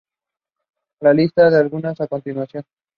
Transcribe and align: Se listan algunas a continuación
Se 0.99 1.13
listan 1.13 1.53
algunas 1.53 2.01
a 2.01 2.07
continuación 2.07 2.63